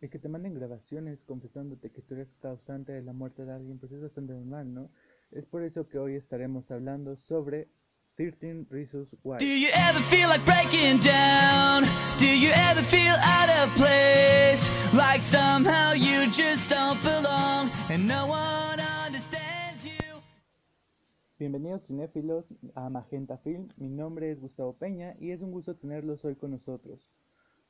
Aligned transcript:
El 0.00 0.10
que 0.10 0.20
te 0.20 0.28
manden 0.28 0.54
grabaciones 0.54 1.24
confesándote 1.24 1.90
que 1.90 2.02
tú 2.02 2.14
eres 2.14 2.28
causante 2.40 2.92
de 2.92 3.02
la 3.02 3.12
muerte 3.12 3.44
de 3.44 3.52
alguien, 3.52 3.80
pues 3.80 3.90
es 3.90 4.00
bastante 4.00 4.32
normal, 4.32 4.72
¿no? 4.72 4.90
Es 5.32 5.44
por 5.44 5.64
eso 5.64 5.88
que 5.88 5.98
hoy 5.98 6.14
estaremos 6.14 6.70
hablando 6.70 7.16
sobre 7.16 7.66
13 8.14 8.66
Reasons 8.70 9.16
Why. 9.24 9.38
Do 9.38 9.44
you 9.44 9.70
ever 9.74 10.00
feel 10.00 10.28
like 10.28 10.44
breaking 10.44 11.00
down? 11.00 11.82
Do 12.20 12.26
you 12.26 12.52
ever 12.70 12.84
feel 12.84 13.16
out 13.16 13.50
of 13.50 13.74
place? 13.74 14.70
Like 14.94 15.20
somehow 15.20 15.94
you 15.94 16.30
just 16.30 16.70
don't 16.70 17.02
belong 17.02 17.68
and 17.90 18.06
no 18.06 18.28
one 18.28 18.78
understands 19.04 19.84
you. 19.84 20.22
Bienvenidos 21.40 21.82
cinéfilos 21.88 22.44
a 22.76 22.88
Magenta 22.88 23.38
Film, 23.38 23.66
mi 23.76 23.88
nombre 23.88 24.30
es 24.30 24.38
Gustavo 24.40 24.74
Peña 24.74 25.16
y 25.18 25.32
es 25.32 25.42
un 25.42 25.50
gusto 25.50 25.74
tenerlos 25.74 26.24
hoy 26.24 26.36
con 26.36 26.52
nosotros. 26.52 27.00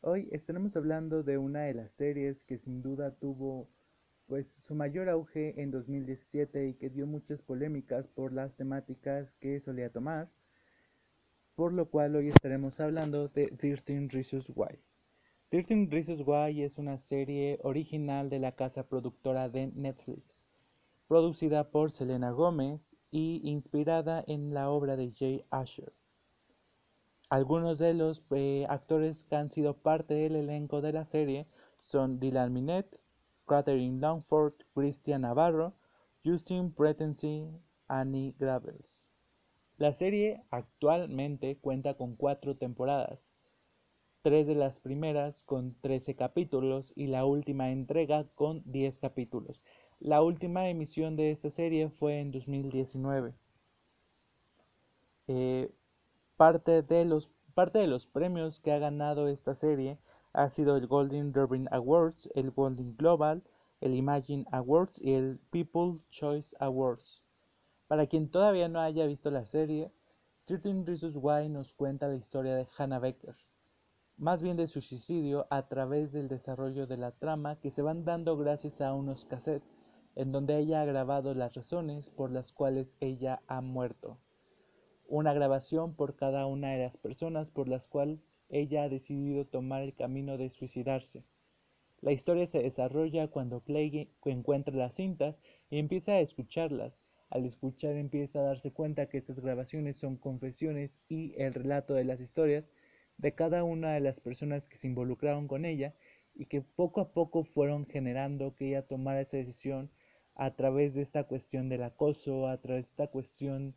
Hoy 0.00 0.28
estaremos 0.30 0.76
hablando 0.76 1.24
de 1.24 1.38
una 1.38 1.62
de 1.62 1.74
las 1.74 1.90
series 1.90 2.44
que 2.44 2.56
sin 2.56 2.82
duda 2.82 3.16
tuvo 3.16 3.68
pues 4.28 4.46
su 4.46 4.76
mayor 4.76 5.08
auge 5.08 5.60
en 5.60 5.72
2017 5.72 6.68
y 6.68 6.74
que 6.74 6.88
dio 6.88 7.04
muchas 7.08 7.42
polémicas 7.42 8.06
por 8.06 8.32
las 8.32 8.54
temáticas 8.54 9.32
que 9.40 9.58
solía 9.58 9.90
tomar, 9.90 10.30
por 11.56 11.72
lo 11.72 11.90
cual 11.90 12.14
hoy 12.14 12.28
estaremos 12.28 12.78
hablando 12.78 13.26
de 13.26 13.48
13 13.48 14.06
Reasons 14.12 14.48
Why. 14.54 14.78
13 15.48 15.88
Reasons 15.90 16.22
Why 16.24 16.62
es 16.62 16.78
una 16.78 16.98
serie 16.98 17.58
original 17.64 18.30
de 18.30 18.38
la 18.38 18.52
casa 18.52 18.86
productora 18.88 19.48
de 19.48 19.66
Netflix, 19.66 20.40
producida 21.08 21.72
por 21.72 21.90
Selena 21.90 22.30
Gómez 22.30 22.94
y 23.10 23.40
inspirada 23.42 24.22
en 24.28 24.54
la 24.54 24.70
obra 24.70 24.94
de 24.94 25.10
Jay 25.12 25.44
Asher. 25.50 25.92
Algunos 27.30 27.78
de 27.78 27.92
los 27.92 28.22
eh, 28.30 28.64
actores 28.70 29.22
que 29.22 29.36
han 29.36 29.50
sido 29.50 29.74
parte 29.74 30.14
del 30.14 30.36
elenco 30.36 30.80
de 30.80 30.92
la 30.94 31.04
serie 31.04 31.46
son 31.84 32.18
Dylan 32.20 32.52
Minette, 32.54 32.98
Catherine 33.46 34.00
Longford, 34.00 34.54
Christian 34.74 35.22
Navarro, 35.22 35.74
Justin 36.24 36.72
Pretensy, 36.72 37.48
Annie 37.86 38.34
Gravels. 38.38 39.02
La 39.76 39.92
serie 39.92 40.42
actualmente 40.50 41.58
cuenta 41.58 41.94
con 41.94 42.16
cuatro 42.16 42.56
temporadas, 42.56 43.20
tres 44.22 44.46
de 44.46 44.54
las 44.54 44.80
primeras 44.80 45.42
con 45.42 45.74
13 45.82 46.16
capítulos 46.16 46.92
y 46.96 47.08
la 47.08 47.26
última 47.26 47.70
entrega 47.70 48.24
con 48.34 48.62
10 48.64 48.96
capítulos. 48.98 49.60
La 50.00 50.22
última 50.22 50.68
emisión 50.68 51.16
de 51.16 51.30
esta 51.30 51.50
serie 51.50 51.90
fue 51.90 52.20
en 52.20 52.32
2019. 52.32 53.34
Eh, 55.28 55.70
Parte 56.38 56.82
de, 56.82 57.04
los, 57.04 57.28
premios 58.06 58.60
que 58.60 58.70
ha 58.70 58.78
ganado 58.78 59.26
esta 59.26 59.56
serie 59.56 59.98
ha 60.32 60.48
sido 60.50 60.76
el 60.76 60.86
Golden 60.86 61.32
Durbin 61.32 61.66
Awards, 61.72 62.28
el 62.36 62.52
Golden 62.52 62.96
Global, 62.96 63.42
el 63.80 63.96
Imagine 63.96 64.46
Awards 64.52 65.00
y 65.00 65.14
el 65.14 65.40
People 65.50 65.98
Choice 66.10 66.54
Awards. 66.60 67.24
Para 67.88 68.06
quien 68.06 68.30
todavía 68.30 68.68
no 68.68 68.78
haya 68.78 69.04
visto 69.06 69.32
la 69.32 69.46
serie, 69.46 69.90
13 70.44 70.84
Reasons 70.86 71.16
Why 71.16 71.48
nos 71.48 71.74
cuenta 71.74 72.06
la 72.06 72.14
historia 72.14 72.54
de 72.54 72.68
Hannah 72.78 73.00
Becker, 73.00 73.34
más 74.16 74.40
bien 74.40 74.56
de 74.56 74.68
su 74.68 74.80
suicidio 74.80 75.48
a 75.50 75.66
través 75.66 76.12
del 76.12 76.28
desarrollo 76.28 76.86
de 76.86 76.98
la 76.98 77.10
trama 77.10 77.56
que 77.56 77.72
se 77.72 77.82
van 77.82 78.04
dando 78.04 78.36
gracias 78.36 78.80
a 78.80 78.94
unos 78.94 79.24
cassettes 79.24 79.68
en 80.14 80.30
donde 80.30 80.56
ella 80.56 80.82
ha 80.82 80.84
grabado 80.84 81.34
las 81.34 81.54
razones 81.54 82.10
por 82.10 82.30
las 82.30 82.52
cuales 82.52 82.94
ella 83.00 83.42
ha 83.48 83.60
muerto 83.60 84.20
una 85.08 85.32
grabación 85.32 85.94
por 85.94 86.16
cada 86.16 86.46
una 86.46 86.72
de 86.72 86.78
las 86.78 86.98
personas 86.98 87.50
por 87.50 87.66
las 87.66 87.86
cuales 87.86 88.20
ella 88.50 88.84
ha 88.84 88.88
decidido 88.90 89.46
tomar 89.46 89.82
el 89.82 89.94
camino 89.94 90.36
de 90.36 90.50
suicidarse. 90.50 91.24
La 92.02 92.12
historia 92.12 92.46
se 92.46 92.62
desarrolla 92.62 93.28
cuando 93.28 93.60
Clay 93.60 94.10
encuentra 94.26 94.76
las 94.76 94.94
cintas 94.94 95.40
y 95.70 95.78
empieza 95.78 96.12
a 96.12 96.20
escucharlas. 96.20 97.02
Al 97.30 97.46
escuchar 97.46 97.96
empieza 97.96 98.40
a 98.40 98.42
darse 98.42 98.70
cuenta 98.70 99.08
que 99.08 99.18
estas 99.18 99.40
grabaciones 99.40 99.96
son 99.96 100.16
confesiones 100.16 100.92
y 101.08 101.34
el 101.36 101.54
relato 101.54 101.94
de 101.94 102.04
las 102.04 102.20
historias 102.20 102.70
de 103.16 103.34
cada 103.34 103.64
una 103.64 103.94
de 103.94 104.00
las 104.00 104.20
personas 104.20 104.68
que 104.68 104.76
se 104.76 104.86
involucraron 104.86 105.48
con 105.48 105.64
ella 105.64 105.94
y 106.34 106.46
que 106.46 106.60
poco 106.60 107.00
a 107.00 107.12
poco 107.12 107.44
fueron 107.44 107.86
generando 107.86 108.54
que 108.54 108.68
ella 108.68 108.86
tomara 108.86 109.22
esa 109.22 109.38
decisión 109.38 109.90
a 110.34 110.54
través 110.54 110.94
de 110.94 111.02
esta 111.02 111.24
cuestión 111.24 111.68
del 111.68 111.82
acoso, 111.82 112.46
a 112.46 112.58
través 112.58 112.84
de 112.84 112.90
esta 112.90 113.08
cuestión 113.08 113.74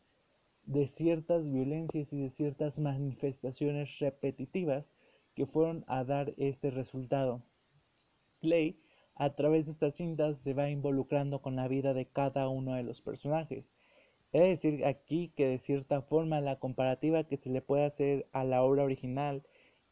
de 0.66 0.88
ciertas 0.88 1.50
violencias 1.50 2.14
y 2.14 2.22
de 2.22 2.30
ciertas 2.30 2.80
manifestaciones 2.80 4.00
repetitivas 4.00 4.86
que 5.36 5.46
fueron 5.46 5.84
a 5.88 6.04
dar 6.04 6.34
este 6.38 6.72
resultado. 6.72 7.42
Clay, 8.40 8.80
a 9.16 9.36
través 9.36 9.66
de 9.66 9.74
estas 9.74 9.96
cintas, 9.96 10.40
se 10.40 10.54
va 10.54 10.70
involucrando 10.70 11.42
con 11.42 11.56
la 11.56 11.68
vida 11.68 11.94
de 11.94 12.06
cada 12.06 12.48
uno 12.50 12.74
de 12.76 12.84
los 12.84 13.02
personajes. 13.02 13.66
Es 14.34 14.42
decir 14.42 14.86
aquí 14.86 15.34
que 15.36 15.46
de 15.48 15.58
cierta 15.58 16.02
forma 16.02 16.42
la 16.42 16.60
comparativa 16.60 17.26
que 17.26 17.38
se 17.38 17.50
le 17.50 17.62
puede 17.62 17.86
hacer 17.86 18.28
a 18.32 18.44
la 18.44 18.64
obra 18.64 18.84
original 18.84 19.44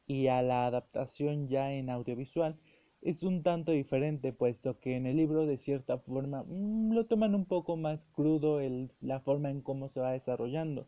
y 0.08 0.28
a 0.28 0.42
la 0.42 0.66
adaptación 0.66 1.50
ya 1.50 1.74
en 1.74 1.90
audiovisual 1.90 2.58
es 3.02 3.24
un 3.24 3.44
tanto 3.44 3.72
diferente, 3.72 4.34
puesto 4.34 4.80
que 4.80 4.96
en 4.96 5.06
el 5.06 5.18
libro 5.18 5.46
de 5.46 5.58
cierta 5.58 5.98
forma 6.00 6.44
mm, 6.44 6.94
lo 6.94 7.06
toman 7.06 7.36
un 7.36 7.46
poco 7.46 7.78
más 7.78 8.06
crudo 8.14 8.60
el, 8.60 8.92
la 9.02 9.20
forma 9.22 9.50
en 9.50 9.62
cómo 9.62 9.90
se 9.90 10.00
va 10.00 10.12
desarrollando. 10.12 10.88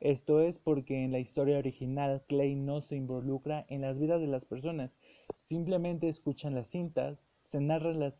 Esto 0.00 0.40
es 0.40 0.58
porque 0.58 1.04
en 1.04 1.12
la 1.12 1.20
historia 1.20 1.58
original 1.58 2.24
Clay 2.28 2.56
no 2.56 2.80
se 2.82 2.96
involucra 2.96 3.64
en 3.68 3.82
las 3.82 3.98
vidas 3.98 4.20
de 4.20 4.26
las 4.26 4.44
personas, 4.44 4.90
simplemente 5.44 6.08
escuchan 6.08 6.54
las 6.56 6.68
cintas, 6.68 7.18
se 7.44 7.60
narran 7.60 8.00
las 8.00 8.14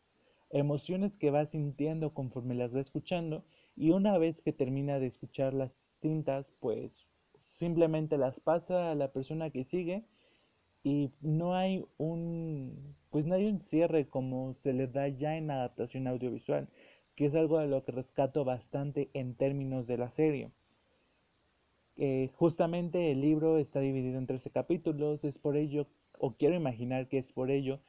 emociones 0.50 1.16
que 1.16 1.30
va 1.30 1.46
sintiendo 1.46 2.14
conforme 2.14 2.54
las 2.54 2.74
va 2.74 2.80
escuchando 2.80 3.44
y 3.74 3.90
una 3.90 4.16
vez 4.18 4.40
que 4.40 4.52
termina 4.52 5.00
de 5.00 5.06
escuchar 5.06 5.54
las 5.54 5.72
cintas, 5.72 6.52
pues 6.60 6.92
simplemente 7.40 8.16
las 8.18 8.38
pasa 8.38 8.92
a 8.92 8.94
la 8.94 9.12
persona 9.12 9.50
que 9.50 9.64
sigue 9.64 10.04
y 10.84 11.10
no 11.20 11.54
hay 11.54 11.84
un 11.98 12.96
pues 13.10 13.26
no 13.26 13.34
hay 13.34 13.46
un 13.46 13.60
cierre 13.60 14.08
como 14.08 14.54
se 14.54 14.72
le 14.72 14.86
da 14.86 15.08
ya 15.08 15.36
en 15.36 15.50
adaptación 15.50 16.06
audiovisual 16.06 16.68
que 17.14 17.26
es 17.26 17.34
algo 17.34 17.58
de 17.58 17.68
lo 17.68 17.84
que 17.84 17.92
rescato 17.92 18.44
bastante 18.44 19.10
en 19.12 19.34
términos 19.34 19.86
de 19.86 19.98
la 19.98 20.08
serie. 20.10 20.50
Eh, 21.96 22.30
justamente 22.34 23.12
el 23.12 23.20
libro 23.20 23.58
está 23.58 23.80
dividido 23.80 24.18
en 24.18 24.26
13 24.26 24.50
capítulos 24.50 25.24
es 25.24 25.38
por 25.38 25.56
ello 25.56 25.86
o 26.18 26.32
quiero 26.36 26.54
imaginar 26.54 27.08
que 27.08 27.18
es 27.18 27.32
por 27.32 27.50
ello 27.50 27.80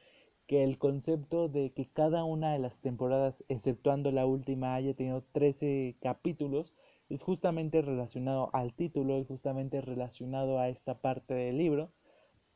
que 0.46 0.62
el 0.62 0.78
concepto 0.78 1.48
de 1.48 1.72
que 1.72 1.86
cada 1.86 2.24
una 2.24 2.52
de 2.52 2.58
las 2.58 2.78
temporadas 2.80 3.44
exceptuando 3.48 4.12
la 4.12 4.26
última 4.26 4.74
haya 4.74 4.94
tenido 4.94 5.24
13 5.32 5.96
capítulos 6.00 6.74
es 7.08 7.22
justamente 7.22 7.80
relacionado 7.80 8.50
al 8.52 8.74
título 8.74 9.18
y 9.18 9.24
justamente 9.24 9.80
relacionado 9.80 10.58
a 10.58 10.68
esta 10.68 11.00
parte 11.00 11.32
del 11.34 11.58
libro 11.58 11.90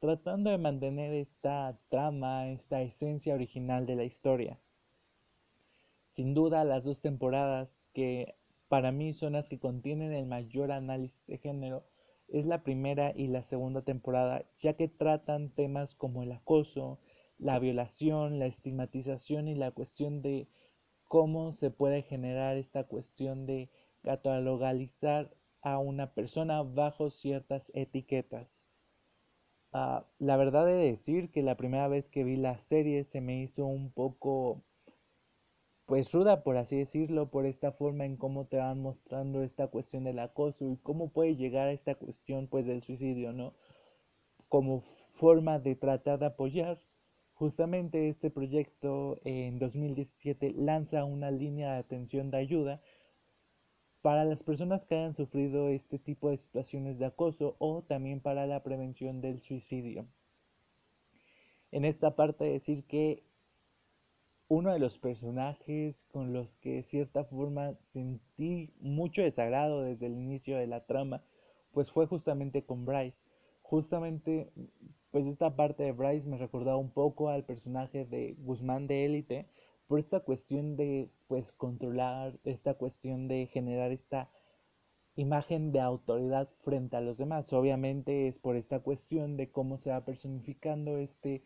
tratando 0.00 0.50
de 0.50 0.58
mantener 0.58 1.12
esta 1.12 1.76
trama, 1.88 2.48
esta 2.50 2.82
esencia 2.82 3.34
original 3.34 3.86
de 3.86 3.96
la 3.96 4.04
historia. 4.04 4.58
Sin 6.10 6.34
duda, 6.34 6.64
las 6.64 6.84
dos 6.84 7.00
temporadas 7.00 7.84
que 7.92 8.36
para 8.68 8.92
mí 8.92 9.12
son 9.12 9.32
las 9.32 9.48
que 9.48 9.58
contienen 9.58 10.12
el 10.12 10.26
mayor 10.26 10.70
análisis 10.72 11.26
de 11.26 11.38
género 11.38 11.84
es 12.28 12.46
la 12.46 12.62
primera 12.62 13.12
y 13.16 13.26
la 13.26 13.42
segunda 13.42 13.82
temporada, 13.82 14.44
ya 14.60 14.74
que 14.74 14.88
tratan 14.88 15.50
temas 15.50 15.94
como 15.94 16.22
el 16.22 16.32
acoso, 16.32 17.00
la 17.38 17.58
violación, 17.58 18.38
la 18.38 18.46
estigmatización 18.46 19.48
y 19.48 19.54
la 19.54 19.70
cuestión 19.70 20.22
de 20.22 20.48
cómo 21.04 21.52
se 21.52 21.70
puede 21.70 22.02
generar 22.02 22.56
esta 22.56 22.84
cuestión 22.84 23.46
de 23.46 23.70
catalogalizar 24.02 25.34
a 25.62 25.78
una 25.78 26.12
persona 26.12 26.62
bajo 26.62 27.10
ciertas 27.10 27.70
etiquetas. 27.74 28.67
Ah, 29.72 30.06
la 30.18 30.36
verdad 30.36 30.66
de 30.66 30.72
decir 30.74 31.30
que 31.30 31.42
la 31.42 31.56
primera 31.56 31.88
vez 31.88 32.08
que 32.08 32.24
vi 32.24 32.36
la 32.36 32.58
serie 32.58 33.04
se 33.04 33.20
me 33.20 33.40
hizo 33.42 33.66
un 33.66 33.92
poco 33.92 34.62
pues 35.86 36.12
ruda 36.12 36.42
por 36.42 36.56
así 36.56 36.76
decirlo 36.76 37.30
por 37.30 37.46
esta 37.46 37.72
forma 37.72 38.04
en 38.04 38.16
cómo 38.16 38.46
te 38.46 38.58
van 38.58 38.80
mostrando 38.80 39.42
esta 39.42 39.68
cuestión 39.68 40.04
del 40.04 40.18
acoso 40.18 40.70
y 40.70 40.76
cómo 40.78 41.10
puede 41.12 41.36
llegar 41.36 41.68
a 41.68 41.72
esta 41.72 41.94
cuestión 41.94 42.46
pues 42.48 42.66
del 42.66 42.82
suicidio 42.82 43.32
no 43.32 43.54
como 44.48 44.82
forma 45.14 45.58
de 45.58 45.74
tratar 45.74 46.18
de 46.18 46.26
apoyar. 46.26 46.80
Justamente 47.34 48.08
este 48.08 48.30
proyecto 48.30 49.20
en 49.24 49.58
2017 49.58 50.54
lanza 50.56 51.04
una 51.04 51.30
línea 51.30 51.72
de 51.74 51.78
atención 51.78 52.30
de 52.30 52.38
ayuda 52.38 52.80
para 54.08 54.24
las 54.24 54.42
personas 54.42 54.86
que 54.86 54.94
hayan 54.94 55.12
sufrido 55.12 55.68
este 55.68 55.98
tipo 55.98 56.30
de 56.30 56.38
situaciones 56.38 56.98
de 56.98 57.04
acoso 57.04 57.56
o 57.58 57.82
también 57.82 58.20
para 58.20 58.46
la 58.46 58.62
prevención 58.62 59.20
del 59.20 59.42
suicidio. 59.42 60.06
En 61.72 61.84
esta 61.84 62.16
parte 62.16 62.46
decir 62.46 62.84
que 62.84 63.22
uno 64.48 64.72
de 64.72 64.78
los 64.78 64.96
personajes 64.96 66.02
con 66.10 66.32
los 66.32 66.56
que 66.56 66.76
de 66.76 66.82
cierta 66.84 67.24
forma 67.24 67.74
sentí 67.90 68.72
mucho 68.80 69.20
desagrado 69.20 69.82
desde 69.82 70.06
el 70.06 70.14
inicio 70.14 70.56
de 70.56 70.68
la 70.68 70.86
trama, 70.86 71.22
pues 71.72 71.92
fue 71.92 72.06
justamente 72.06 72.64
con 72.64 72.86
Bryce. 72.86 73.26
Justamente 73.60 74.50
pues 75.10 75.26
esta 75.26 75.54
parte 75.54 75.82
de 75.82 75.92
Bryce 75.92 76.26
me 76.26 76.38
recordaba 76.38 76.78
un 76.78 76.92
poco 76.92 77.28
al 77.28 77.44
personaje 77.44 78.06
de 78.06 78.36
Guzmán 78.38 78.86
de 78.86 79.04
Élite 79.04 79.50
por 79.88 79.98
esta 79.98 80.20
cuestión 80.20 80.76
de 80.76 81.10
pues 81.26 81.50
controlar, 81.52 82.38
esta 82.44 82.74
cuestión 82.74 83.26
de 83.26 83.46
generar 83.46 83.90
esta 83.90 84.30
imagen 85.16 85.72
de 85.72 85.80
autoridad 85.80 86.48
frente 86.62 86.96
a 86.96 87.00
los 87.00 87.18
demás. 87.18 87.52
Obviamente 87.52 88.28
es 88.28 88.38
por 88.38 88.56
esta 88.56 88.80
cuestión 88.80 89.36
de 89.36 89.50
cómo 89.50 89.78
se 89.78 89.90
va 89.90 90.04
personificando 90.04 90.98
este 90.98 91.42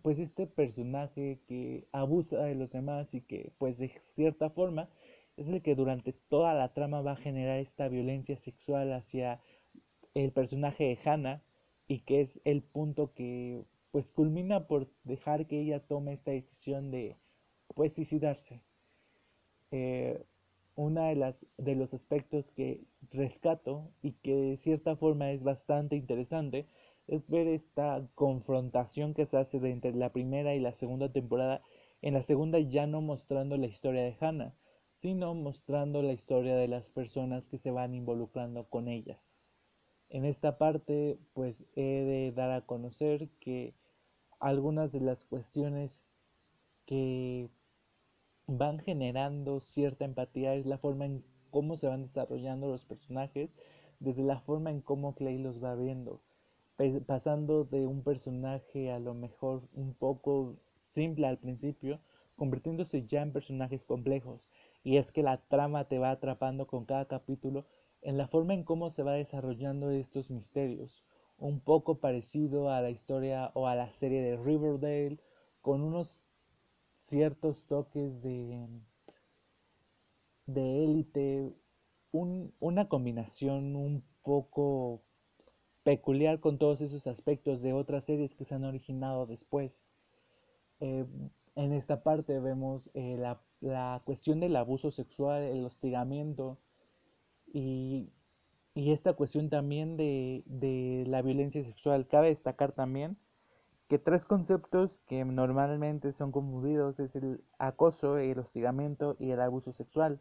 pues 0.00 0.18
este 0.18 0.46
personaje 0.46 1.40
que 1.46 1.86
abusa 1.92 2.38
de 2.44 2.54
los 2.54 2.70
demás 2.72 3.12
y 3.12 3.20
que 3.20 3.52
pues 3.58 3.76
de 3.78 3.92
cierta 4.06 4.48
forma 4.48 4.88
es 5.36 5.48
el 5.48 5.62
que 5.62 5.74
durante 5.74 6.14
toda 6.14 6.54
la 6.54 6.72
trama 6.72 7.02
va 7.02 7.12
a 7.12 7.16
generar 7.16 7.58
esta 7.58 7.88
violencia 7.88 8.36
sexual 8.36 8.92
hacia 8.94 9.40
el 10.14 10.32
personaje 10.32 10.84
de 10.84 10.98
Hannah 11.04 11.42
y 11.88 12.00
que 12.00 12.22
es 12.22 12.40
el 12.44 12.62
punto 12.62 13.12
que 13.12 13.64
pues 13.90 14.10
culmina 14.12 14.66
por 14.66 14.88
dejar 15.04 15.46
que 15.46 15.60
ella 15.60 15.80
tome 15.86 16.14
esta 16.14 16.30
decisión 16.30 16.90
de 16.90 17.18
pues 17.74 17.94
suicidarse. 17.94 18.62
Eh, 19.70 20.24
una 20.74 21.08
de 21.08 21.16
las 21.16 21.36
de 21.58 21.74
los 21.74 21.92
aspectos 21.94 22.50
que 22.50 22.80
rescato 23.10 23.90
y 24.02 24.12
que 24.12 24.34
de 24.34 24.56
cierta 24.56 24.96
forma 24.96 25.30
es 25.30 25.42
bastante 25.42 25.96
interesante 25.96 26.66
es 27.08 27.28
ver 27.28 27.46
esta 27.48 28.06
confrontación 28.14 29.12
que 29.14 29.26
se 29.26 29.36
hace 29.36 29.60
de 29.60 29.70
entre 29.70 29.94
la 29.94 30.12
primera 30.12 30.54
y 30.54 30.60
la 30.60 30.72
segunda 30.72 31.12
temporada. 31.12 31.62
En 32.00 32.14
la 32.14 32.22
segunda 32.22 32.58
ya 32.58 32.86
no 32.86 33.00
mostrando 33.00 33.56
la 33.56 33.66
historia 33.66 34.02
de 34.02 34.16
Hannah, 34.20 34.54
sino 34.94 35.34
mostrando 35.34 36.02
la 36.02 36.12
historia 36.12 36.56
de 36.56 36.68
las 36.68 36.88
personas 36.88 37.46
que 37.46 37.58
se 37.58 37.70
van 37.70 37.94
involucrando 37.94 38.64
con 38.68 38.88
ella. 38.88 39.20
En 40.08 40.24
esta 40.24 40.58
parte, 40.58 41.18
pues 41.32 41.64
he 41.74 41.82
de 41.82 42.32
dar 42.32 42.50
a 42.50 42.66
conocer 42.66 43.28
que 43.40 43.74
algunas 44.40 44.92
de 44.92 45.00
las 45.00 45.24
cuestiones 45.24 46.02
que 46.86 47.48
van 48.46 48.78
generando 48.80 49.60
cierta 49.60 50.04
empatía 50.04 50.54
es 50.54 50.66
la 50.66 50.78
forma 50.78 51.06
en 51.06 51.24
cómo 51.50 51.76
se 51.76 51.86
van 51.86 52.02
desarrollando 52.02 52.68
los 52.68 52.84
personajes, 52.84 53.50
desde 54.00 54.22
la 54.22 54.40
forma 54.40 54.70
en 54.70 54.80
cómo 54.80 55.14
Clay 55.14 55.38
los 55.38 55.62
va 55.62 55.74
viendo, 55.74 56.20
pasando 57.06 57.64
de 57.64 57.86
un 57.86 58.02
personaje 58.02 58.90
a 58.90 58.98
lo 58.98 59.14
mejor 59.14 59.62
un 59.74 59.94
poco 59.94 60.56
simple 60.80 61.26
al 61.26 61.38
principio, 61.38 62.00
convirtiéndose 62.36 63.06
ya 63.06 63.22
en 63.22 63.32
personajes 63.32 63.84
complejos. 63.84 64.40
Y 64.82 64.96
es 64.96 65.12
que 65.12 65.22
la 65.22 65.36
trama 65.46 65.84
te 65.84 65.98
va 65.98 66.10
atrapando 66.10 66.66
con 66.66 66.84
cada 66.84 67.06
capítulo 67.06 67.66
en 68.00 68.18
la 68.18 68.26
forma 68.26 68.54
en 68.54 68.64
cómo 68.64 68.90
se 68.90 69.04
va 69.04 69.12
desarrollando 69.12 69.90
estos 69.90 70.30
misterios, 70.30 71.04
un 71.38 71.60
poco 71.60 72.00
parecido 72.00 72.70
a 72.70 72.80
la 72.80 72.90
historia 72.90 73.52
o 73.54 73.68
a 73.68 73.76
la 73.76 73.90
serie 73.92 74.22
de 74.22 74.36
Riverdale, 74.36 75.18
con 75.60 75.82
unos 75.82 76.21
ciertos 77.02 77.62
toques 77.66 78.22
de 78.22 78.66
de 80.46 80.84
élite, 80.84 81.52
un, 82.12 82.52
una 82.60 82.88
combinación 82.88 83.76
un 83.76 84.04
poco 84.22 85.02
peculiar 85.82 86.40
con 86.40 86.58
todos 86.58 86.80
esos 86.80 87.06
aspectos 87.06 87.62
de 87.62 87.72
otras 87.72 88.04
series 88.04 88.34
que 88.34 88.44
se 88.44 88.54
han 88.54 88.64
originado 88.64 89.26
después. 89.26 89.84
Eh, 90.80 91.06
en 91.54 91.72
esta 91.72 92.02
parte 92.02 92.38
vemos 92.40 92.88
eh, 92.94 93.16
la, 93.18 93.40
la 93.60 94.02
cuestión 94.04 94.40
del 94.40 94.56
abuso 94.56 94.90
sexual, 94.90 95.42
el 95.42 95.64
hostigamiento, 95.64 96.58
y, 97.52 98.10
esta 98.74 99.12
cuestión 99.12 99.50
también 99.50 99.98
de, 99.98 100.44
de, 100.46 101.04
la 101.06 101.20
violencia 101.20 101.62
sexual. 101.62 102.08
Cabe 102.08 102.28
destacar 102.28 102.72
también 102.72 103.18
que 103.92 103.98
tres 103.98 104.24
conceptos 104.24 104.98
que 105.06 105.22
normalmente 105.22 106.12
son 106.12 106.32
confundidos 106.32 106.98
es 106.98 107.14
el 107.14 107.44
acoso, 107.58 108.16
el 108.16 108.38
hostigamiento 108.38 109.16
y 109.18 109.32
el 109.32 109.40
abuso 109.42 109.74
sexual. 109.74 110.18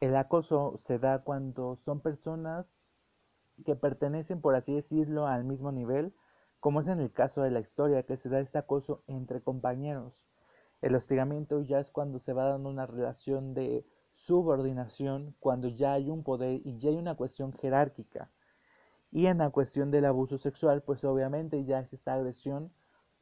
El 0.00 0.14
acoso 0.16 0.76
se 0.76 0.98
da 0.98 1.20
cuando 1.20 1.76
son 1.76 2.00
personas 2.00 2.76
que 3.64 3.74
pertenecen, 3.74 4.42
por 4.42 4.54
así 4.54 4.74
decirlo, 4.74 5.26
al 5.26 5.44
mismo 5.44 5.72
nivel, 5.72 6.12
como 6.60 6.80
es 6.80 6.88
en 6.88 7.00
el 7.00 7.10
caso 7.10 7.40
de 7.40 7.50
la 7.50 7.60
historia, 7.60 8.02
que 8.02 8.18
se 8.18 8.28
da 8.28 8.38
este 8.38 8.58
acoso 8.58 9.02
entre 9.06 9.40
compañeros. 9.40 10.26
El 10.82 10.94
hostigamiento 10.94 11.62
ya 11.62 11.78
es 11.80 11.88
cuando 11.88 12.18
se 12.18 12.34
va 12.34 12.44
dando 12.44 12.68
una 12.68 12.84
relación 12.84 13.54
de 13.54 13.86
subordinación 14.12 15.34
cuando 15.40 15.68
ya 15.68 15.94
hay 15.94 16.10
un 16.10 16.22
poder 16.22 16.60
y 16.66 16.78
ya 16.80 16.90
hay 16.90 16.96
una 16.96 17.14
cuestión 17.14 17.54
jerárquica. 17.54 18.30
Y 19.14 19.26
en 19.26 19.38
la 19.38 19.50
cuestión 19.50 19.92
del 19.92 20.06
abuso 20.06 20.38
sexual, 20.38 20.82
pues 20.82 21.04
obviamente 21.04 21.64
ya 21.64 21.78
es 21.78 21.92
esta 21.92 22.14
agresión 22.14 22.72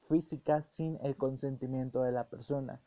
física 0.09 0.63
sin 0.63 0.99
el 1.03 1.19
consentimiento 1.19 2.03
de 2.03 2.13
la 2.13 2.31
persona. 2.31 2.81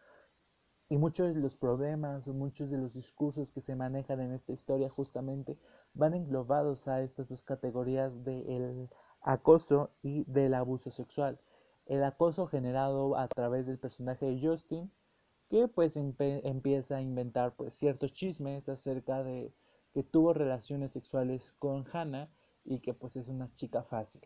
Y 0.89 0.97
muchos 0.97 1.35
de 1.35 1.39
los 1.39 1.55
problemas, 1.55 2.25
muchos 2.25 2.71
de 2.71 2.79
los 2.79 2.95
discursos 2.95 3.51
que 3.51 3.61
se 3.61 3.75
manejan 3.75 4.21
en 4.21 4.33
esta 4.33 4.53
historia 4.53 4.89
justamente 4.89 5.59
van 5.93 6.15
englobados 6.15 6.87
a 6.87 7.03
estas 7.03 7.29
dos 7.29 7.43
categorías 7.43 8.23
del 8.23 8.89
acoso 9.21 9.91
y 10.01 10.23
del 10.23 10.55
abuso 10.55 10.89
sexual. 10.89 11.39
El 11.85 12.03
acoso 12.03 12.47
generado 12.47 13.17
a 13.17 13.27
través 13.27 13.67
del 13.67 13.77
personaje 13.77 14.25
de 14.25 14.41
Justin, 14.41 14.91
que 15.51 15.67
pues 15.67 15.95
empieza 15.95 16.95
a 16.95 17.01
inventar 17.03 17.53
pues 17.55 17.75
ciertos 17.75 18.15
chismes 18.15 18.67
acerca 18.67 19.21
de 19.21 19.53
que 19.93 20.01
tuvo 20.01 20.33
relaciones 20.33 20.91
sexuales 20.91 21.53
con 21.59 21.85
Hannah 21.93 22.31
y 22.65 22.79
que 22.79 22.93
pues 22.93 23.15
es 23.15 23.27
una 23.27 23.53
chica 23.53 23.83
fácil. 23.83 24.21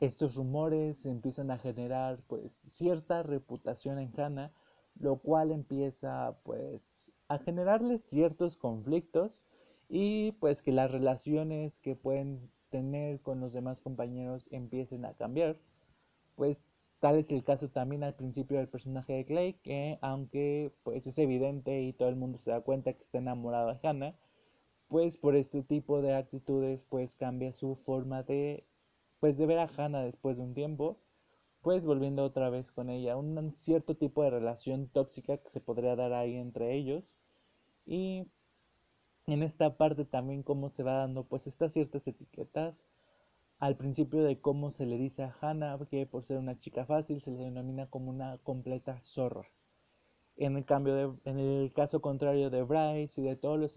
Estos 0.00 0.34
rumores 0.34 1.06
empiezan 1.06 1.50
a 1.50 1.58
generar 1.58 2.18
pues 2.26 2.52
cierta 2.68 3.22
reputación 3.22 3.98
en 3.98 4.12
Hannah, 4.18 4.52
lo 4.98 5.16
cual 5.18 5.52
empieza 5.52 6.38
pues 6.42 6.90
a 7.28 7.38
generarle 7.38 7.98
ciertos 7.98 8.56
conflictos 8.56 9.44
y 9.88 10.32
pues 10.32 10.62
que 10.62 10.72
las 10.72 10.90
relaciones 10.90 11.78
que 11.78 11.94
pueden 11.94 12.50
tener 12.70 13.20
con 13.20 13.40
los 13.40 13.52
demás 13.52 13.80
compañeros 13.80 14.48
empiecen 14.50 15.04
a 15.04 15.14
cambiar, 15.14 15.58
pues 16.34 16.58
Tal 17.00 17.18
es 17.18 17.30
el 17.30 17.44
caso 17.44 17.68
también 17.68 18.02
al 18.04 18.14
principio 18.14 18.56
del 18.56 18.68
personaje 18.68 19.12
de 19.12 19.26
Clay, 19.26 19.54
que 19.62 19.98
aunque 20.00 20.72
pues 20.82 21.06
es 21.06 21.18
evidente 21.18 21.82
y 21.82 21.92
todo 21.92 22.08
el 22.08 22.16
mundo 22.16 22.38
se 22.38 22.50
da 22.50 22.62
cuenta 22.62 22.94
que 22.94 23.02
está 23.02 23.18
enamorado 23.18 23.68
de 23.68 23.78
Hannah, 23.86 24.14
pues 24.88 25.16
por 25.16 25.36
este 25.36 25.62
tipo 25.62 26.02
de 26.02 26.14
actitudes 26.14 26.84
pues 26.88 27.14
cambia 27.14 27.52
su 27.52 27.76
forma 27.84 28.22
de 28.22 28.64
pues 29.20 29.36
de 29.38 29.46
ver 29.46 29.58
a 29.58 29.70
Hannah 29.76 30.02
después 30.02 30.36
de 30.36 30.42
un 30.42 30.54
tiempo, 30.54 30.98
pues 31.62 31.84
volviendo 31.84 32.24
otra 32.24 32.50
vez 32.50 32.70
con 32.72 32.90
ella, 32.90 33.16
un 33.16 33.52
cierto 33.60 33.96
tipo 33.96 34.22
de 34.22 34.30
relación 34.30 34.88
tóxica 34.88 35.38
que 35.38 35.48
se 35.48 35.60
podría 35.60 35.96
dar 35.96 36.12
ahí 36.12 36.36
entre 36.36 36.74
ellos 36.74 37.04
y 37.86 38.26
en 39.26 39.42
esta 39.42 39.76
parte 39.76 40.04
también 40.04 40.42
cómo 40.42 40.70
se 40.70 40.82
va 40.82 40.98
dando 40.98 41.24
pues 41.24 41.46
estas 41.46 41.72
ciertas 41.72 42.06
etiquetas 42.06 42.76
al 43.58 43.76
principio 43.76 44.22
de 44.22 44.40
cómo 44.40 44.70
se 44.70 44.86
le 44.86 44.98
dice 44.98 45.22
a 45.22 45.34
Hannah 45.40 45.78
que 45.90 46.06
por 46.06 46.24
ser 46.24 46.38
una 46.38 46.58
chica 46.60 46.84
fácil 46.84 47.20
se 47.22 47.30
le 47.30 47.38
denomina 47.38 47.86
como 47.86 48.10
una 48.10 48.38
completa 48.38 49.00
zorra. 49.04 49.48
En 50.36 50.56
el, 50.56 50.66
cambio 50.66 50.94
de, 50.94 51.30
en 51.30 51.38
el 51.38 51.72
caso 51.72 52.02
contrario 52.02 52.50
de 52.50 52.62
Bryce 52.62 53.20
y 53.20 53.24
de 53.24 53.36
todos 53.36 53.58
los 53.58 53.72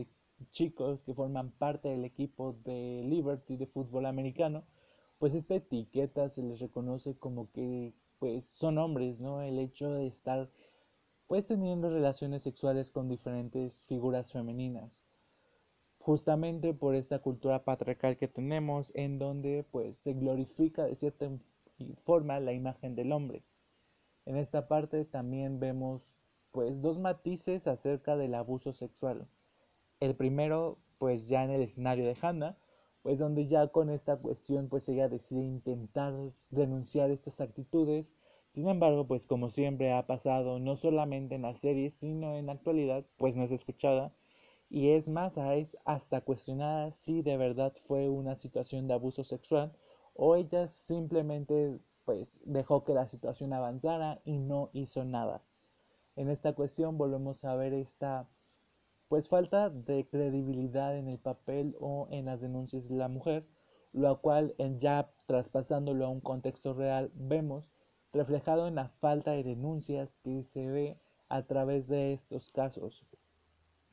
chicos 0.52 1.02
que 1.02 1.14
forman 1.14 1.52
parte 1.52 1.90
del 1.90 2.06
equipo 2.06 2.54
de 2.64 3.04
Liberty 3.06 3.58
de 3.58 3.68
fútbol 3.68 4.06
americano, 4.06 4.64
pues 5.18 5.34
esta 5.34 5.56
etiqueta 5.56 6.30
se 6.30 6.44
les 6.44 6.60
reconoce 6.60 7.18
como 7.18 7.52
que 7.52 7.94
pues 8.20 8.46
son 8.46 8.78
hombres, 8.78 9.20
¿no? 9.20 9.42
El 9.42 9.60
hecho 9.60 9.92
de 9.92 10.08
estar 10.08 10.50
pues 11.28 11.46
teniendo 11.46 11.90
relaciones 11.90 12.44
sexuales 12.44 12.92
con 12.92 13.08
diferentes 13.08 13.80
figuras 13.88 14.32
femeninas 14.32 14.92
justamente 16.00 16.74
por 16.74 16.96
esta 16.96 17.20
cultura 17.20 17.64
patriarcal 17.64 18.18
que 18.18 18.28
tenemos 18.28 18.92
en 18.96 19.20
donde 19.20 19.66
pues 19.70 19.98
se 19.98 20.14
glorifica 20.14 20.86
de 20.86 20.96
cierta 20.96 21.30
forma 22.04 22.40
la 22.40 22.54
imagen 22.54 22.96
del 22.96 23.12
hombre. 23.12 23.44
En 24.26 24.36
esta 24.38 24.68
parte 24.68 25.06
también 25.06 25.60
vemos 25.60 26.02
pues 26.52 26.82
dos 26.82 26.98
matices 26.98 27.68
acerca 27.68 28.18
del 28.18 28.34
abuso 28.34 28.74
sexual. 28.74 29.28
El 30.00 30.16
primero 30.16 30.78
pues 30.98 31.28
ya 31.28 31.44
en 31.44 31.52
el 31.52 31.62
escenario 31.62 32.06
de 32.06 32.18
Hannah, 32.22 32.58
pues 33.02 33.20
donde 33.20 33.48
ya 33.48 33.68
con 33.70 33.90
esta 33.90 34.18
cuestión 34.18 34.70
pues 34.70 34.88
ella 34.90 35.10
decide 35.10 35.42
intentar 35.44 36.14
denunciar 36.50 37.10
estas 37.12 37.40
actitudes. 37.42 38.06
Sin 38.54 38.68
embargo, 38.68 39.08
pues 39.08 39.26
como 39.26 39.50
siempre 39.50 39.94
ha 39.94 40.08
pasado 40.08 40.60
no 40.60 40.76
solamente 40.76 41.36
en 41.36 41.44
la 41.44 41.56
serie, 41.56 41.92
sino 41.92 42.36
en 42.36 42.48
la 42.48 42.54
actualidad, 42.54 43.06
pues 43.18 43.36
no 43.36 43.44
es 43.44 43.52
escuchada 43.52 44.14
y 44.70 44.90
es 44.92 45.08
más, 45.08 45.34
es 45.38 45.76
hasta 45.86 46.22
cuestionada 46.22 46.92
si 46.92 47.22
de 47.22 47.38
verdad 47.38 47.74
fue 47.88 48.08
una 48.10 48.36
situación 48.36 48.88
de 48.88 48.94
abuso 48.94 49.24
sexual 49.24 49.74
o 50.14 50.36
ella 50.36 50.68
simplemente 50.70 51.80
pues 52.06 52.40
dejó 52.46 52.84
que 52.84 52.94
la 52.94 53.08
situación 53.08 53.54
avanzara 53.54 54.22
y 54.26 54.38
no 54.38 54.70
hizo 54.74 55.04
nada. 55.06 55.42
En 56.16 56.30
esta 56.30 56.54
cuestión 56.54 56.98
volvemos 56.98 57.44
a 57.44 57.56
ver 57.56 57.74
esta 57.74 58.28
pues 59.10 59.28
falta 59.28 59.70
de 59.70 60.08
credibilidad 60.08 60.98
en 60.98 61.10
el 61.10 61.20
papel 61.20 61.76
o 61.80 62.08
en 62.12 62.26
las 62.26 62.40
denuncias 62.40 62.88
de 62.88 62.96
la 62.96 63.10
mujer 63.10 63.46
lo 63.92 64.22
cual 64.22 64.56
ya 64.80 65.10
traspasándolo 65.26 66.06
a 66.06 66.10
un 66.10 66.22
contexto 66.22 66.74
real 66.74 67.12
vemos 67.16 67.66
reflejado 68.14 68.68
en 68.68 68.76
la 68.76 68.90
falta 69.00 69.32
de 69.32 69.44
denuncias 69.44 70.16
que 70.24 70.44
se 70.44 70.68
ve 70.68 70.98
a 71.28 71.44
través 71.44 71.88
de 71.88 72.14
estos 72.14 72.52
casos. 72.52 73.06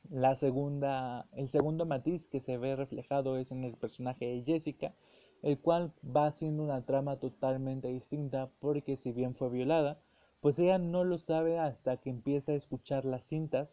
La 0.09 0.35
segunda, 0.35 1.27
el 1.33 1.49
segundo 1.49 1.85
matiz 1.85 2.27
que 2.27 2.39
se 2.39 2.57
ve 2.57 2.75
reflejado 2.75 3.37
es 3.37 3.51
en 3.51 3.63
el 3.63 3.75
personaje 3.75 4.25
de 4.25 4.43
Jessica, 4.43 4.93
el 5.41 5.59
cual 5.59 5.93
va 6.03 6.31
siendo 6.31 6.63
una 6.63 6.85
trama 6.85 7.19
totalmente 7.19 7.87
distinta 7.89 8.49
porque 8.59 8.95
si 8.97 9.11
bien 9.11 9.35
fue 9.35 9.49
violada, 9.49 9.99
pues 10.41 10.57
ella 10.59 10.77
no 10.77 11.03
lo 11.03 11.17
sabe 11.17 11.59
hasta 11.59 11.97
que 11.97 12.09
empieza 12.09 12.51
a 12.51 12.55
escuchar 12.55 13.05
las 13.05 13.25
cintas 13.25 13.69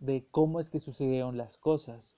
de 0.00 0.26
cómo 0.30 0.60
es 0.60 0.70
que 0.70 0.80
sucedieron 0.80 1.36
las 1.36 1.58
cosas. 1.58 2.16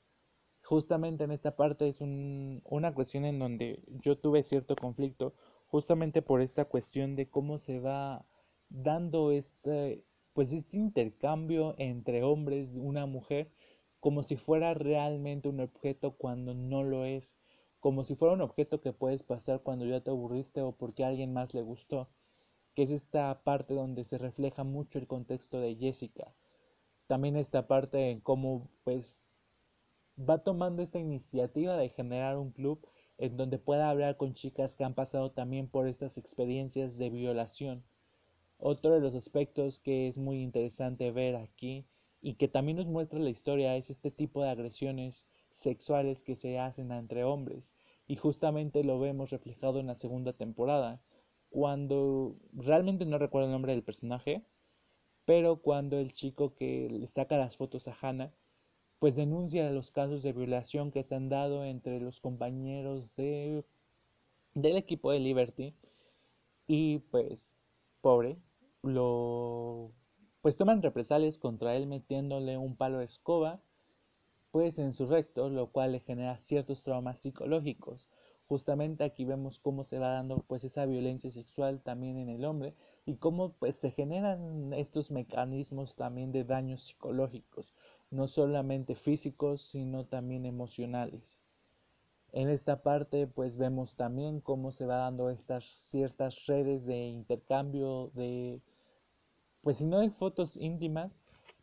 Justamente 0.63 1.25
en 1.25 1.33
esta 1.33 1.57
parte 1.57 1.89
es 1.89 2.01
una 2.01 2.95
cuestión 2.95 3.25
en 3.25 3.41
donde 3.41 3.83
yo 4.03 4.17
tuve 4.17 4.45
cierto 4.45 4.77
conflicto, 4.77 5.35
justamente 5.67 6.23
por 6.23 6.41
esta 6.41 6.65
cuestión 6.65 7.17
de 7.17 7.29
cómo 7.29 7.59
se 7.59 7.81
va 7.81 8.25
dando 8.69 9.33
este, 9.33 10.05
pues 10.33 10.53
este 10.53 10.77
intercambio 10.77 11.75
entre 11.79 12.23
hombres, 12.23 12.71
una 12.77 13.07
mujer, 13.07 13.51
como 13.99 14.23
si 14.23 14.37
fuera 14.37 14.75
realmente 14.75 15.49
un 15.49 15.61
objeto 15.61 16.13
cuando 16.13 16.55
no 16.55 16.85
lo 16.85 17.05
es, 17.05 17.29
como 17.81 18.05
si 18.05 18.15
fuera 18.15 18.35
un 18.35 18.43
objeto 18.43 18.81
que 18.81 18.93
puedes 18.93 19.25
pasar 19.25 19.61
cuando 19.63 19.87
ya 19.87 20.01
te 20.01 20.11
aburriste 20.11 20.61
o 20.63 20.73
porque 20.73 21.05
a 21.05 21.09
alguien 21.09 21.33
más 21.33 21.53
le 21.53 21.63
gustó, 21.63 22.09
que 22.75 22.85
es 22.85 22.91
esta 22.91 23.43
parte 23.43 23.75
donde 23.75 24.05
se 24.05 24.19
refleja 24.19 24.63
mucho 24.63 25.01
el 25.01 25.09
contexto 25.09 25.59
de 25.59 25.75
Jessica. 25.75 26.33
También 27.07 27.37
esta 27.37 27.67
parte 27.67 28.11
en 28.11 28.21
cómo 28.21 28.71
pues 28.85 29.17
va 30.19 30.39
tomando 30.39 30.83
esta 30.83 30.99
iniciativa 30.99 31.77
de 31.77 31.89
generar 31.89 32.39
un 32.39 32.53
club 32.53 32.87
en 33.19 33.37
donde 33.37 33.59
pueda 33.59 33.91
hablar 33.91 34.17
con 34.17 34.35
chicas 34.35 34.75
que 34.75 34.85
han 34.85 34.95
pasado 34.95 35.31
también 35.31 35.69
por 35.69 35.87
estas 35.87 36.17
experiencias 36.19 36.97
de 36.99 37.11
violación. 37.11 37.85
Otro 38.59 38.95
de 38.95 39.01
los 39.01 39.15
aspectos 39.15 39.81
que 39.81 40.09
es 40.09 40.17
muy 40.17 40.43
interesante 40.43 41.11
ver 41.11 41.37
aquí 41.37 41.85
y 42.21 42.35
que 42.35 42.49
también 42.49 42.77
nos 42.77 42.87
muestra 42.87 43.19
la 43.19 43.31
historia 43.31 43.77
es 43.77 43.91
este 43.91 44.11
tipo 44.11 44.43
de 44.43 44.51
agresiones 44.51 45.25
sexuales 45.57 46.23
que 46.23 46.37
se 46.37 46.59
hacen 46.59 46.93
entre 46.93 47.25
hombres. 47.25 47.65
Y 48.07 48.17
justamente 48.17 48.85
lo 48.85 48.99
vemos 48.99 49.31
reflejado 49.31 49.81
en 49.81 49.87
la 49.87 49.97
segunda 49.97 50.33
temporada 50.33 51.01
cuando 51.51 52.37
realmente 52.53 53.05
no 53.05 53.19
recuerdo 53.19 53.47
el 53.47 53.53
nombre 53.53 53.73
del 53.73 53.83
personaje 53.83 54.43
pero 55.25 55.57
cuando 55.57 55.99
el 55.99 56.13
chico 56.13 56.55
que 56.55 56.89
le 56.91 57.09
saca 57.09 57.37
las 57.37 57.57
fotos 57.57 57.87
a 57.89 57.97
Hannah 58.01 58.33
pues 58.99 59.17
denuncia 59.17 59.71
los 59.71 59.91
casos 59.91 60.23
de 60.23 60.33
violación 60.33 60.93
que 60.93 61.03
se 61.03 61.15
han 61.15 61.29
dado 61.29 61.65
entre 61.65 62.01
los 62.01 62.21
compañeros 62.21 63.15
de 63.17 63.65
del 64.55 64.77
equipo 64.77 65.11
de 65.11 65.21
Liberty 65.21 65.75
y 66.67 66.99
pues 67.11 67.41
pobre 68.01 68.37
lo 68.83 69.93
pues 70.41 70.57
toman 70.57 70.83
represalias 70.83 71.39
contra 71.39 71.77
él 71.77 71.87
metiéndole 71.87 72.59
un 72.59 72.77
palo 72.77 72.99
de 72.99 73.05
escoba 73.07 73.61
pues 74.53 74.79
en 74.79 74.93
su 74.93 75.07
recto, 75.07 75.49
lo 75.49 75.69
cual 75.69 75.93
le 75.93 76.01
genera 76.01 76.37
ciertos 76.37 76.83
traumas 76.85 77.21
psicológicos. 77.21 78.07
Justamente 78.47 79.03
aquí 79.03 79.25
vemos 79.25 79.59
cómo 79.59 79.85
se 79.85 79.99
va 79.99 80.09
dando 80.09 80.45
pues 80.47 80.63
esa 80.63 80.85
violencia 80.85 81.33
sexual 81.33 81.81
también 81.81 82.19
en 82.19 82.29
el 82.29 82.45
hombre 82.45 82.75
y 83.07 83.17
cómo 83.17 83.53
pues 83.55 83.77
se 83.77 83.91
generan 83.91 84.73
estos 84.73 85.11
mecanismos 85.11 85.95
también 85.97 86.33
de 86.33 86.45
daños 86.45 86.83
psicológicos, 86.87 87.75
no 88.11 88.29
solamente 88.29 88.95
físicos, 88.95 89.69
sino 89.71 90.07
también 90.07 90.47
emocionales. 90.47 91.23
En 92.33 92.49
esta 92.49 92.83
parte 92.83 93.27
pues 93.27 93.59
vemos 93.59 93.95
también 93.97 94.41
cómo 94.41 94.73
se 94.73 94.87
va 94.87 94.97
dando 94.97 95.31
estas 95.31 95.65
ciertas 95.91 96.47
redes 96.47 96.87
de 96.87 97.09
intercambio 97.09 98.11
de 98.15 98.61
pues 99.63 99.77
si 99.77 99.85
no 99.85 100.01
hay 100.01 100.11
fotos 100.11 100.57
íntimas, 100.57 101.13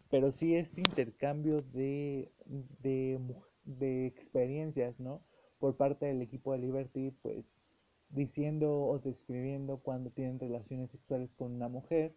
pero 0.09 0.31
sí 0.31 0.55
este 0.55 0.81
intercambio 0.81 1.61
de, 1.73 2.31
de, 2.79 4.07
experiencias, 4.07 4.99
¿no? 4.99 5.21
Por 5.59 5.75
parte 5.75 6.05
del 6.05 6.21
equipo 6.21 6.53
de 6.53 6.59
Liberty, 6.59 7.11
pues 7.21 7.45
diciendo 8.09 8.83
o 8.85 8.99
describiendo 8.99 9.77
cuando 9.77 10.09
tienen 10.09 10.39
relaciones 10.39 10.91
sexuales 10.91 11.29
con 11.37 11.53
una 11.53 11.67
mujer, 11.67 12.13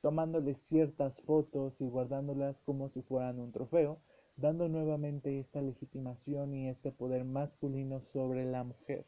tomándoles 0.00 0.58
ciertas 0.68 1.18
fotos 1.22 1.74
y 1.80 1.88
guardándolas 1.88 2.60
como 2.64 2.88
si 2.90 3.02
fueran 3.02 3.38
un 3.38 3.52
trofeo, 3.52 4.00
dando 4.36 4.68
nuevamente 4.68 5.38
esta 5.38 5.62
legitimación 5.62 6.54
y 6.54 6.68
este 6.68 6.90
poder 6.90 7.24
masculino 7.24 8.00
sobre 8.12 8.44
la 8.44 8.64
mujer. 8.64 9.06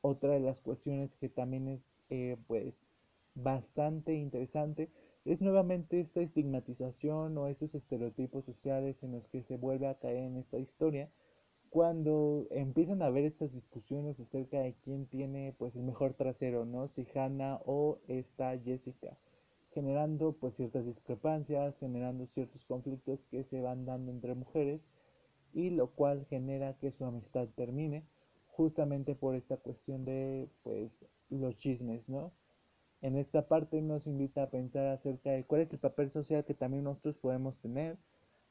Otra 0.00 0.34
de 0.34 0.40
las 0.40 0.60
cuestiones 0.60 1.14
que 1.16 1.28
también 1.28 1.68
es 1.68 1.80
eh, 2.10 2.36
pues 2.46 2.74
bastante 3.34 4.14
interesante 4.14 4.90
es 5.24 5.40
nuevamente 5.40 6.00
esta 6.00 6.20
estigmatización 6.20 7.36
o 7.38 7.48
estos 7.48 7.74
estereotipos 7.74 8.44
sociales 8.44 8.96
en 9.02 9.12
los 9.12 9.26
que 9.28 9.42
se 9.42 9.56
vuelve 9.56 9.86
a 9.86 9.98
caer 9.98 10.24
en 10.24 10.36
esta 10.36 10.58
historia 10.58 11.10
cuando 11.74 12.46
empiezan 12.52 13.02
a 13.02 13.06
haber 13.06 13.24
estas 13.24 13.52
discusiones 13.52 14.20
acerca 14.20 14.60
de 14.60 14.76
quién 14.84 15.06
tiene 15.06 15.56
pues 15.58 15.74
el 15.74 15.82
mejor 15.82 16.14
trasero, 16.14 16.64
¿no? 16.64 16.86
Si 16.86 17.04
Hannah 17.16 17.60
o 17.66 17.98
esta 18.06 18.56
Jessica, 18.60 19.18
generando 19.72 20.34
pues 20.34 20.54
ciertas 20.54 20.86
discrepancias, 20.86 21.76
generando 21.80 22.28
ciertos 22.28 22.64
conflictos 22.66 23.18
que 23.28 23.42
se 23.42 23.60
van 23.60 23.86
dando 23.86 24.12
entre 24.12 24.36
mujeres 24.36 24.82
y 25.52 25.70
lo 25.70 25.88
cual 25.88 26.26
genera 26.26 26.74
que 26.74 26.92
su 26.92 27.04
amistad 27.04 27.48
termine 27.56 28.04
justamente 28.52 29.16
por 29.16 29.34
esta 29.34 29.56
cuestión 29.56 30.04
de 30.04 30.48
pues 30.62 30.92
los 31.28 31.58
chismes, 31.58 32.08
¿no? 32.08 32.30
En 33.02 33.16
esta 33.16 33.48
parte 33.48 33.82
nos 33.82 34.06
invita 34.06 34.44
a 34.44 34.50
pensar 34.50 34.86
acerca 34.86 35.32
de 35.32 35.42
cuál 35.42 35.62
es 35.62 35.72
el 35.72 35.80
papel 35.80 36.12
social 36.12 36.44
que 36.44 36.54
también 36.54 36.84
nosotros 36.84 37.16
podemos 37.16 37.56
tener, 37.56 37.96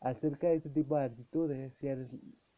acerca 0.02 0.48
de 0.48 0.56
este 0.56 0.70
tipo 0.70 0.98
de 0.98 1.06
actitudes 1.06 1.72
y 1.82 1.88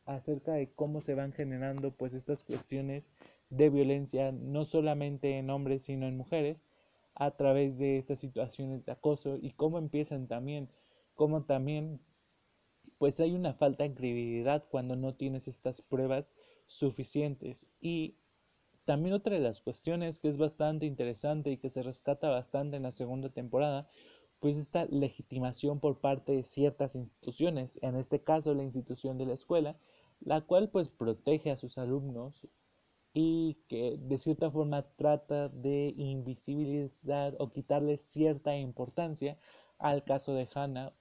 acerca 0.05 0.53
de 0.53 0.71
cómo 0.71 1.01
se 1.01 1.15
van 1.15 1.33
generando 1.33 1.91
pues 1.91 2.13
estas 2.13 2.43
cuestiones 2.43 3.09
de 3.49 3.69
violencia 3.69 4.31
no 4.31 4.65
solamente 4.65 5.37
en 5.37 5.49
hombres 5.49 5.83
sino 5.83 6.07
en 6.07 6.17
mujeres 6.17 6.63
a 7.15 7.31
través 7.31 7.77
de 7.77 7.97
estas 7.97 8.19
situaciones 8.19 8.85
de 8.85 8.91
acoso 8.91 9.37
y 9.41 9.51
cómo 9.51 9.77
empiezan 9.77 10.27
también, 10.27 10.69
cómo 11.15 11.43
también 11.43 12.01
pues 12.97 13.19
hay 13.19 13.33
una 13.33 13.53
falta 13.53 13.83
de 13.83 13.93
credibilidad 13.93 14.63
cuando 14.69 14.95
no 14.95 15.15
tienes 15.15 15.47
estas 15.47 15.81
pruebas 15.81 16.33
suficientes. 16.67 17.65
Y 17.79 18.15
también 18.85 19.15
otra 19.15 19.33
de 19.33 19.41
las 19.41 19.61
cuestiones 19.61 20.19
que 20.19 20.29
es 20.29 20.37
bastante 20.37 20.85
interesante 20.85 21.51
y 21.51 21.57
que 21.57 21.69
se 21.69 21.83
rescata 21.83 22.29
bastante 22.29 22.77
en 22.77 22.83
la 22.83 22.91
segunda 22.91 23.29
temporada, 23.29 23.89
pues 24.39 24.57
esta 24.57 24.85
legitimación 24.85 25.79
por 25.79 25.99
parte 25.99 26.33
de 26.33 26.43
ciertas 26.43 26.95
instituciones, 26.95 27.79
en 27.81 27.95
este 27.95 28.21
caso 28.21 28.53
la 28.53 28.63
institución 28.63 29.17
de 29.17 29.25
la 29.25 29.33
escuela, 29.33 29.77
la 30.19 30.41
cual 30.41 30.69
pues 30.69 30.89
protege 30.89 31.51
a 31.51 31.57
sus 31.57 31.77
alumnos 31.77 32.47
y 33.13 33.57
que 33.69 33.97
de 33.99 34.17
cierta 34.17 34.51
forma 34.51 34.83
trata 34.97 35.49
de 35.49 35.93
invisibilizar 35.97 37.35
o 37.39 37.51
quitarle 37.51 37.97
cierta 37.97 38.57
importancia 38.57 39.37
al 39.79 40.03
caso 40.03 40.33
de 40.33 40.47
Hannah, 40.53 40.93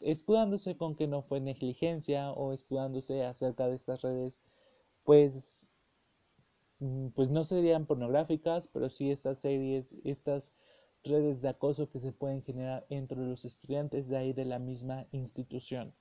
escudándose 0.00 0.76
con 0.76 0.96
que 0.96 1.06
no 1.08 1.22
fue 1.22 1.40
negligencia 1.40 2.32
o 2.32 2.52
escudándose 2.52 3.24
acerca 3.24 3.66
de 3.68 3.76
estas 3.76 4.02
redes 4.02 4.34
pues 5.04 5.52
Mm, 6.80 7.08
pues 7.10 7.30
no 7.30 7.44
serían 7.44 7.86
pornográficas, 7.86 8.68
pero 8.72 8.88
sí 8.88 9.10
estas 9.10 9.38
series, 9.40 9.86
estas 10.04 10.52
redes 11.04 11.40
de 11.42 11.48
acoso 11.48 11.90
que 11.90 12.00
se 12.00 12.12
pueden 12.12 12.42
generar 12.42 12.86
entre 12.88 13.18
los 13.18 13.44
estudiantes 13.44 14.08
de 14.08 14.16
ahí 14.16 14.32
de 14.32 14.44
la 14.44 14.58
misma 14.58 15.06
institución. 15.12 15.94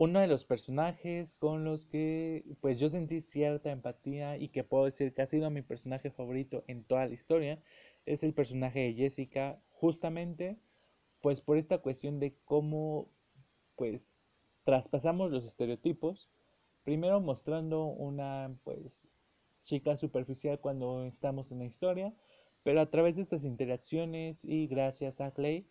Uno 0.00 0.20
de 0.20 0.28
los 0.28 0.46
personajes 0.46 1.34
con 1.34 1.62
los 1.62 1.84
que 1.84 2.42
pues 2.62 2.80
yo 2.80 2.88
sentí 2.88 3.20
cierta 3.20 3.70
empatía 3.70 4.38
y 4.38 4.48
que 4.48 4.64
puedo 4.64 4.86
decir 4.86 5.12
que 5.12 5.20
ha 5.20 5.26
sido 5.26 5.50
mi 5.50 5.60
personaje 5.60 6.10
favorito 6.10 6.64
en 6.68 6.84
toda 6.84 7.04
la 7.06 7.12
historia 7.12 7.62
es 8.06 8.22
el 8.22 8.32
personaje 8.32 8.80
de 8.80 8.94
Jessica, 8.94 9.60
justamente 9.68 10.56
pues 11.20 11.42
por 11.42 11.58
esta 11.58 11.78
cuestión 11.78 12.18
de 12.18 12.34
cómo 12.46 13.10
pues 13.76 14.14
traspasamos 14.64 15.30
los 15.30 15.44
estereotipos 15.44 16.30
Primero 16.82 17.20
mostrando 17.20 17.84
una 17.84 18.56
pues 18.64 19.06
chica 19.64 19.98
superficial 19.98 20.60
cuando 20.60 21.04
estamos 21.04 21.52
en 21.52 21.58
la 21.58 21.66
historia, 21.66 22.14
pero 22.62 22.80
a 22.80 22.90
través 22.90 23.16
de 23.16 23.22
estas 23.22 23.44
interacciones 23.44 24.42
y 24.46 24.66
gracias 24.66 25.20
a 25.20 25.32
Clay 25.32 25.66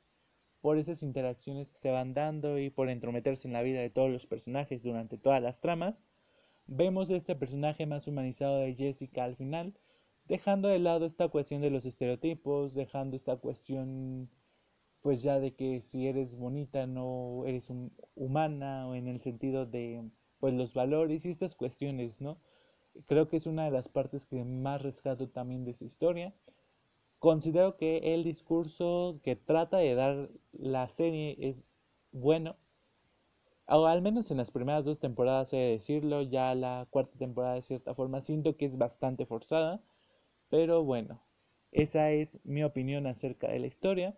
por 0.61 0.77
esas 0.77 1.03
interacciones 1.03 1.69
que 1.69 1.77
se 1.77 1.91
van 1.91 2.13
dando 2.13 2.59
y 2.59 2.69
por 2.69 2.89
entrometerse 2.89 3.47
en 3.47 3.53
la 3.53 3.61
vida 3.61 3.79
de 3.81 3.89
todos 3.89 4.09
los 4.09 4.25
personajes 4.25 4.83
durante 4.83 5.17
todas 5.17 5.41
las 5.41 5.61
tramas, 5.61 6.03
vemos 6.67 7.09
este 7.09 7.35
personaje 7.35 7.85
más 7.85 8.07
humanizado 8.07 8.59
de 8.59 8.75
Jessica 8.75 9.23
al 9.23 9.35
final, 9.35 9.73
dejando 10.25 10.67
de 10.67 10.79
lado 10.79 11.05
esta 11.05 11.27
cuestión 11.29 11.61
de 11.61 11.69
los 11.71 11.85
estereotipos, 11.85 12.73
dejando 12.73 13.15
esta 13.15 13.37
cuestión 13.37 14.29
pues 15.01 15.21
ya 15.21 15.39
de 15.39 15.55
que 15.55 15.81
si 15.81 16.07
eres 16.07 16.35
bonita 16.35 16.85
no 16.85 17.45
eres 17.45 17.67
humana 18.15 18.87
o 18.87 18.95
en 18.95 19.07
el 19.07 19.21
sentido 19.21 19.65
de 19.65 20.03
pues 20.39 20.53
los 20.53 20.73
valores 20.73 21.25
y 21.25 21.29
estas 21.29 21.55
cuestiones, 21.55 22.19
¿no? 22.21 22.39
Creo 23.07 23.27
que 23.27 23.37
es 23.37 23.45
una 23.45 23.65
de 23.65 23.71
las 23.71 23.87
partes 23.87 24.25
que 24.25 24.43
más 24.43 24.81
rescato 24.81 25.29
también 25.29 25.63
de 25.63 25.71
esa 25.71 25.85
historia. 25.85 26.33
Considero 27.19 27.75
que 27.75 28.13
el 28.15 28.23
discurso 28.23 29.19
que 29.23 29.35
trata 29.35 29.77
de 29.77 29.93
dar 29.93 30.29
la 30.53 30.87
serie 30.87 31.35
es 31.39 31.67
bueno, 32.11 32.55
o 33.67 33.85
al 33.85 34.01
menos 34.01 34.31
en 34.31 34.37
las 34.37 34.51
primeras 34.51 34.85
dos 34.85 34.99
temporadas 34.99 35.53
he 35.53 35.57
de 35.57 35.71
decirlo, 35.71 36.21
ya 36.23 36.55
la 36.55 36.87
cuarta 36.89 37.17
temporada 37.17 37.55
de 37.55 37.61
cierta 37.61 37.93
forma 37.93 38.21
siento 38.21 38.55
que 38.57 38.65
es 38.65 38.77
bastante 38.77 39.25
forzada, 39.25 39.81
pero 40.49 40.83
bueno, 40.83 41.21
esa 41.71 42.11
es 42.11 42.39
mi 42.43 42.63
opinión 42.63 43.05
acerca 43.05 43.47
de 43.49 43.59
la 43.59 43.67
historia. 43.67 44.17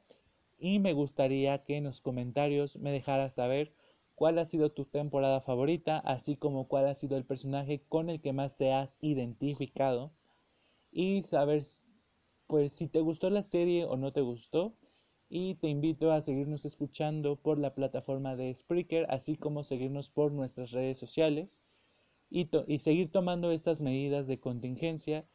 Y 0.59 0.79
me 0.79 0.93
gustaría 0.93 1.63
que 1.63 1.77
en 1.77 1.85
los 1.85 2.01
comentarios 2.01 2.77
me 2.77 2.91
dejaras 2.91 3.33
saber 3.33 3.73
cuál 4.15 4.37
ha 4.37 4.45
sido 4.45 4.71
tu 4.71 4.85
temporada 4.85 5.41
favorita, 5.41 5.97
así 5.97 6.37
como 6.37 6.67
cuál 6.67 6.87
ha 6.87 6.93
sido 6.93 7.17
el 7.17 7.25
personaje 7.25 7.81
con 7.89 8.09
el 8.09 8.21
que 8.21 8.31
más 8.31 8.55
te 8.55 8.71
has 8.71 8.97
identificado. 9.01 10.11
Y 10.91 11.23
saber 11.23 11.63
pues 12.51 12.73
si 12.73 12.89
te 12.89 12.99
gustó 12.99 13.29
la 13.29 13.43
serie 13.43 13.85
o 13.85 13.95
no 13.95 14.11
te 14.11 14.19
gustó 14.19 14.75
y 15.29 15.55
te 15.55 15.69
invito 15.69 16.11
a 16.11 16.21
seguirnos 16.21 16.65
escuchando 16.65 17.37
por 17.37 17.57
la 17.57 17.73
plataforma 17.73 18.35
de 18.35 18.53
Spreaker, 18.53 19.05
así 19.09 19.37
como 19.37 19.63
seguirnos 19.63 20.09
por 20.09 20.33
nuestras 20.33 20.71
redes 20.71 20.97
sociales 20.97 21.55
y, 22.29 22.49
y 22.67 22.79
seguir 22.79 23.09
tomando 23.09 23.51
estas 23.53 23.79
medidas 23.79 24.27
de 24.27 24.41
contingencia 24.41 25.25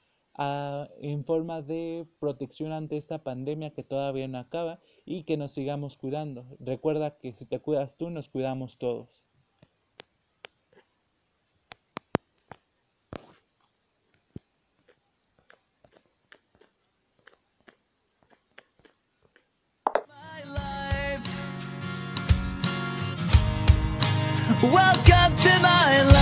en 1.00 1.24
forma 1.24 1.62
de 1.62 2.06
protección 2.20 2.72
ante 2.72 2.98
esta 2.98 3.24
pandemia 3.24 3.72
que 3.72 3.82
todavía 3.82 4.28
no 4.28 4.36
acaba 4.36 4.80
y 5.06 5.22
que 5.22 5.38
nos 5.38 5.52
sigamos 5.52 5.96
cuidando. 5.96 6.44
Recuerda 6.60 7.16
que 7.16 7.32
si 7.32 7.46
te 7.46 7.60
cuidas 7.60 7.96
tú, 7.96 8.10
nos 8.10 8.28
cuidamos 8.28 8.76
todos. 8.76 9.22
Welcome 24.72 25.36
to 25.36 25.60
my 25.60 26.02
life. 26.02 26.15